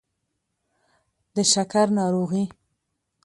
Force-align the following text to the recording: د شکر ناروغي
د 1.35 1.37
شکر 1.51 1.87
ناروغي 1.97 2.43